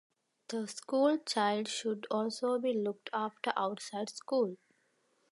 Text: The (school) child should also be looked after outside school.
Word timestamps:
The 0.47 0.67
(school) 0.67 1.19
child 1.19 1.67
should 1.67 2.07
also 2.09 2.57
be 2.57 2.73
looked 2.73 3.11
after 3.13 3.53
outside 3.55 4.09
school. 4.09 4.57